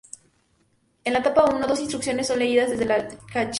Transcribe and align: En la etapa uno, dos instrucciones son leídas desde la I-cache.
En 1.03 1.13
la 1.13 1.19
etapa 1.19 1.45
uno, 1.45 1.67
dos 1.67 1.79
instrucciones 1.79 2.25
son 2.25 2.39
leídas 2.39 2.71
desde 2.71 2.85
la 2.85 2.97
I-cache. 3.13 3.49